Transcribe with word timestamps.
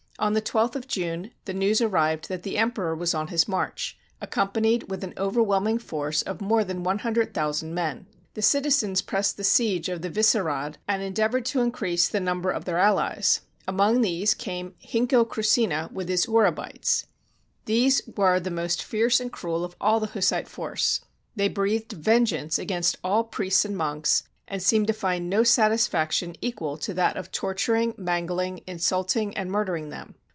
On 0.19 0.33
the 0.33 0.41
12th 0.43 0.75
of 0.75 0.87
June 0.87 1.31
the 1.45 1.53
news 1.53 1.81
arrived 1.81 2.29
that 2.29 2.43
the 2.43 2.59
Emperor 2.59 2.93
was 2.93 3.15
on 3.15 3.29
his 3.29 3.47
march, 3.47 3.97
accompanied 4.21 4.87
with 4.87 5.03
an 5.03 5.15
overwhelming 5.17 5.79
force 5.79 6.21
of 6.21 6.39
more 6.41 6.63
than 6.63 6.83
100,000 6.83 7.73
men. 7.73 8.05
The 8.35 8.43
citizens 8.43 9.01
pressed 9.01 9.35
the 9.35 9.43
siege 9.43 9.89
of 9.89 10.03
the 10.03 10.11
Visse 10.11 10.33
hrad, 10.35 10.75
and 10.87 11.01
endeavored 11.01 11.43
to 11.45 11.61
increase 11.61 12.07
the 12.07 12.19
number 12.19 12.51
of 12.51 12.65
their 12.65 12.77
allies. 12.77 13.41
Among 13.67 14.01
these 14.01 14.35
came 14.35 14.75
Hinko 14.79 15.25
Krussina, 15.25 15.91
with 15.91 16.07
his 16.07 16.25
Horebites. 16.27 17.07
These 17.65 18.03
were 18.15 18.39
the 18.39 18.51
most 18.51 18.83
fierce 18.83 19.19
and 19.19 19.31
cruel 19.31 19.65
of 19.65 19.75
all 19.81 19.99
the 19.99 20.05
Hussite 20.13 20.47
force. 20.47 21.01
They 21.35 21.47
breathed 21.47 21.93
vengeance 21.93 22.59
against 22.59 22.99
all 23.03 23.23
priests 23.23 23.65
and 23.65 23.75
monks, 23.75 24.21
and 24.47 24.61
seemed 24.61 24.85
to 24.85 24.91
find 24.91 25.29
no 25.29 25.43
satisfaction 25.43 26.35
equal 26.41 26.75
to 26.75 26.93
that 26.93 27.15
of 27.15 27.31
torturing, 27.31 27.93
mangling, 27.97 28.61
insulting, 28.67 29.33
and 29.37 29.49
mur 29.49 29.63
dering 29.63 29.87
them. 29.91 30.13